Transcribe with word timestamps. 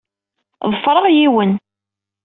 Ḍefreɣ 0.71 1.05
yiwen. 1.15 1.51